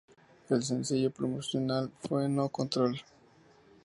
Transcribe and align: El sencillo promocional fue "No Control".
El 0.49 0.63
sencillo 0.63 1.11
promocional 1.11 1.91
fue 2.09 2.27
"No 2.27 2.49
Control". 2.49 2.99